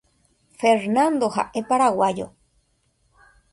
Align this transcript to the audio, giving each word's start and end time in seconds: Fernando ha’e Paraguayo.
Fernando 0.59 1.27
ha’e 1.35 1.61
Paraguayo. 1.69 2.27